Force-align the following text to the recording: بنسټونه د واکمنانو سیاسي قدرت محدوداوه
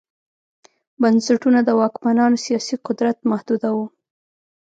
بنسټونه 1.01 1.59
د 1.63 1.69
واکمنانو 1.79 2.37
سیاسي 2.45 2.75
قدرت 2.85 3.17
محدوداوه 3.31 3.85